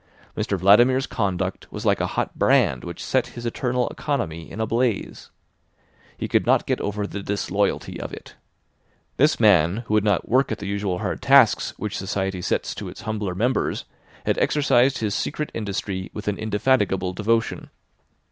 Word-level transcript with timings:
Mr 0.35 0.57
Vladimir's 0.57 1.05
conduct 1.05 1.71
was 1.71 1.85
like 1.85 2.01
a 2.01 2.07
hot 2.17 2.33
brand 2.35 2.83
which 2.83 3.05
set 3.05 3.27
his 3.37 3.45
internal 3.45 3.87
economy 3.89 4.49
in 4.49 4.59
a 4.59 4.65
blaze. 4.65 5.29
He 6.17 6.27
could 6.27 6.43
not 6.43 6.65
get 6.65 6.81
over 6.81 7.05
the 7.05 7.21
disloyalty 7.21 7.99
of 8.01 8.11
it. 8.11 8.33
This 9.17 9.39
man, 9.39 9.83
who 9.85 9.93
would 9.93 10.03
not 10.03 10.27
work 10.27 10.51
at 10.51 10.57
the 10.57 10.65
usual 10.65 10.97
hard 10.97 11.21
tasks 11.21 11.75
which 11.77 11.99
society 11.99 12.41
sets 12.41 12.73
to 12.73 12.89
its 12.89 13.01
humbler 13.01 13.35
members, 13.35 13.85
had 14.25 14.39
exercised 14.39 14.97
his 14.97 15.13
secret 15.13 15.51
industry 15.53 16.09
with 16.15 16.27
an 16.27 16.39
indefatigable 16.39 17.13
devotion. 17.13 17.69